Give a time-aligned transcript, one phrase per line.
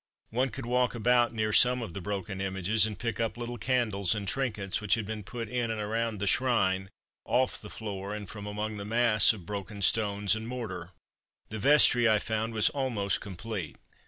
[0.31, 4.15] One could walk about near some of the broken images, and pick up little candles
[4.15, 6.89] and trinkets which had been put in and around the shrine,
[7.23, 10.89] off the floor and from among the mass of broken stones and mortar.
[11.49, 13.75] The vestry, I found, was almost complete.